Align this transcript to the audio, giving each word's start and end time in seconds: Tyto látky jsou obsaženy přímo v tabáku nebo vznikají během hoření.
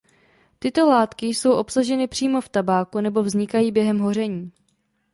Tyto 0.59 0.87
látky 0.89 1.25
jsou 1.25 1.51
obsaženy 1.53 2.07
přímo 2.07 2.41
v 2.41 2.49
tabáku 2.49 2.99
nebo 3.01 3.23
vznikají 3.23 3.71
během 3.71 3.99
hoření. 3.99 4.51